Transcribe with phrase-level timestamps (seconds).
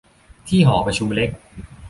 [0.47, 1.29] ที่หอประชุมเล็ก